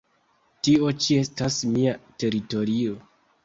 Tio 0.67 0.93
ĉi 1.05 1.19
estas 1.25 1.59
mia 1.77 1.95
teritorio". 2.25 3.01